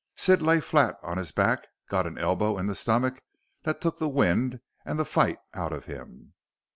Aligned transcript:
Sid 0.15 0.41
lit 0.41 0.63
flat 0.63 0.97
on 1.03 1.19
his 1.19 1.31
back, 1.31 1.67
got 1.87 2.07
an 2.07 2.17
elbow 2.17 2.57
in 2.57 2.65
the 2.65 2.73
stomach 2.73 3.21
that 3.61 3.81
took 3.81 3.99
the 3.99 4.09
wind 4.09 4.59
and 4.83 4.97
the 4.97 5.05
fight 5.05 5.37
out 5.53 5.71
of 5.73 5.85
him. 5.85 6.33